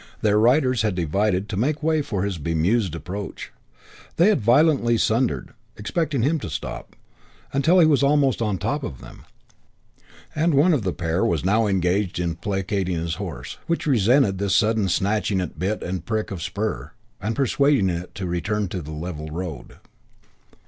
Their 0.23 0.39
riders 0.39 0.81
had 0.81 0.95
divided 0.95 1.47
to 1.49 1.55
make 1.57 1.83
way 1.83 2.01
for 2.01 2.23
his 2.23 2.39
bemused 2.39 2.95
approach. 2.95 3.51
They 4.15 4.29
had 4.29 4.41
violently 4.41 4.97
sundered, 4.97 5.53
expecting 5.77 6.23
him 6.23 6.39
to 6.39 6.49
stop, 6.49 6.95
until 7.53 7.77
he 7.77 7.85
was 7.85 8.01
almost 8.01 8.41
on 8.41 8.57
top 8.57 8.81
of 8.81 8.99
them, 8.99 9.25
and 10.33 10.55
one 10.55 10.73
of 10.73 10.81
the 10.81 10.91
pair 10.91 11.23
was 11.23 11.45
now 11.45 11.67
engaged 11.67 12.17
in 12.17 12.33
placating 12.33 12.95
his 12.97 13.13
horse, 13.21 13.59
which 13.67 13.85
resented 13.85 14.39
this 14.39 14.55
sudden 14.55 14.89
snatching 14.89 15.39
at 15.39 15.59
bit 15.59 15.83
and 15.83 16.03
prick 16.07 16.31
of 16.31 16.41
spur, 16.41 16.93
and 17.21 17.35
persuading 17.35 17.91
it 17.91 18.15
to 18.15 18.25
return 18.25 18.67
to 18.69 18.81
the 18.81 18.89
level 18.91 19.27
road. 19.27 19.75